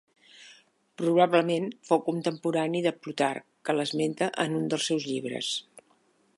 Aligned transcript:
Probablement 1.01 1.67
fou 1.89 2.01
contemporani 2.07 2.81
de 2.87 2.95
Plutarc 3.03 3.47
que 3.69 3.77
l'esmenta 3.79 4.33
en 4.47 4.59
un 4.63 4.69
dels 4.75 4.89
seus 4.93 5.07
llibres. 5.13 5.55